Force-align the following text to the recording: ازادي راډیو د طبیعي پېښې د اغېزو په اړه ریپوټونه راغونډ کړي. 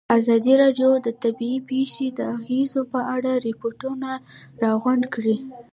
ازادي 0.17 0.53
راډیو 0.63 0.89
د 1.05 1.07
طبیعي 1.23 1.59
پېښې 1.69 2.07
د 2.17 2.19
اغېزو 2.37 2.81
په 2.93 2.99
اړه 3.15 3.31
ریپوټونه 3.47 4.09
راغونډ 4.63 5.03
کړي. 5.13 5.37